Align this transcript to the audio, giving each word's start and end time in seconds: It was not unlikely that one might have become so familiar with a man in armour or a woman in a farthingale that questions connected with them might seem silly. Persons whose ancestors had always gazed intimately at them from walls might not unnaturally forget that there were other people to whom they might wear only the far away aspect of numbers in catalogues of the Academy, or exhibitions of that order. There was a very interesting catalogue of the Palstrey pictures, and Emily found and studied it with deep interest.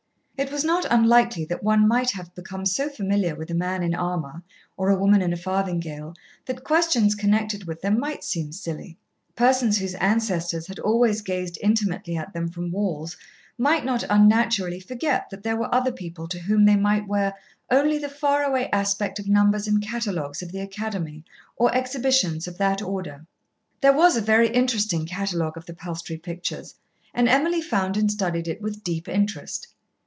It 0.37 0.51
was 0.51 0.63
not 0.63 0.87
unlikely 0.89 1.45
that 1.45 1.61
one 1.61 1.87
might 1.87 2.09
have 2.09 2.33
become 2.33 2.65
so 2.65 2.89
familiar 2.89 3.35
with 3.35 3.51
a 3.51 3.53
man 3.53 3.83
in 3.83 3.93
armour 3.93 4.41
or 4.75 4.89
a 4.89 4.95
woman 4.97 5.21
in 5.21 5.31
a 5.31 5.37
farthingale 5.37 6.15
that 6.47 6.63
questions 6.63 7.13
connected 7.13 7.65
with 7.65 7.81
them 7.83 7.99
might 7.99 8.23
seem 8.23 8.51
silly. 8.51 8.97
Persons 9.35 9.77
whose 9.77 9.93
ancestors 9.93 10.65
had 10.65 10.79
always 10.79 11.21
gazed 11.21 11.59
intimately 11.61 12.17
at 12.17 12.33
them 12.33 12.47
from 12.47 12.71
walls 12.71 13.17
might 13.55 13.85
not 13.85 14.03
unnaturally 14.09 14.79
forget 14.79 15.29
that 15.29 15.43
there 15.43 15.55
were 15.55 15.71
other 15.71 15.91
people 15.91 16.27
to 16.29 16.39
whom 16.39 16.65
they 16.65 16.75
might 16.75 17.07
wear 17.07 17.35
only 17.69 17.99
the 17.99 18.09
far 18.09 18.41
away 18.43 18.67
aspect 18.71 19.19
of 19.19 19.27
numbers 19.29 19.67
in 19.67 19.79
catalogues 19.79 20.41
of 20.41 20.51
the 20.51 20.59
Academy, 20.61 21.23
or 21.55 21.71
exhibitions 21.75 22.47
of 22.47 22.57
that 22.57 22.81
order. 22.81 23.27
There 23.81 23.93
was 23.93 24.17
a 24.17 24.21
very 24.21 24.47
interesting 24.49 25.05
catalogue 25.05 25.55
of 25.55 25.67
the 25.67 25.75
Palstrey 25.75 26.17
pictures, 26.17 26.73
and 27.13 27.29
Emily 27.29 27.61
found 27.61 27.95
and 27.95 28.09
studied 28.11 28.47
it 28.47 28.59
with 28.59 28.83
deep 28.83 29.07
interest. 29.07 29.67